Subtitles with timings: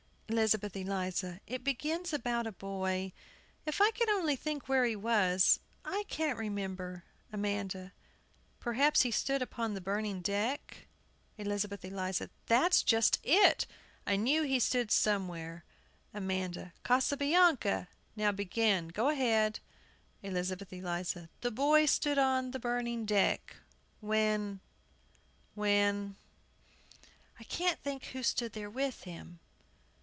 [0.31, 1.41] ELIZABETH ELIZA.
[1.45, 3.11] It begins about a boy
[3.65, 5.59] if I could only think where he was.
[5.83, 7.03] I can't remember.
[7.33, 7.91] AMANDA.
[8.61, 10.87] Perhaps he "stood upon the burning deck?"
[11.37, 12.29] ELIZABETH ELIZA.
[12.45, 13.67] That's just it;
[14.07, 15.65] I knew he stood somewhere.
[16.13, 16.71] AMANDA.
[16.85, 17.89] Casablanca!
[18.15, 19.59] Now begin go ahead.
[20.23, 21.27] ELIZABETH ELIZA.
[21.41, 23.57] "The boy stood on the burning deck,
[23.99, 24.61] When
[25.55, 26.15] When"
[27.37, 29.39] I can't think who stood there with him.